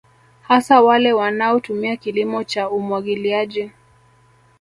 [0.41, 3.71] Hasa wale wanao tumia kilimo cha umwagiliaji